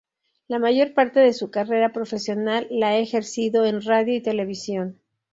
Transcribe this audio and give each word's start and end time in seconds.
La 0.47 0.57
mayor 0.57 0.95
parte 0.95 1.19
de 1.19 1.31
su 1.31 1.51
carrera 1.51 1.93
profesional 1.93 2.65
la 2.71 2.87
ha 2.87 2.97
ejercido 2.97 3.65
en 3.65 3.83
radio 3.83 4.15
y 4.15 4.21
televisión. 4.23 4.99